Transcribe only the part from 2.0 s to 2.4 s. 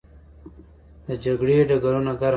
ګرم شول.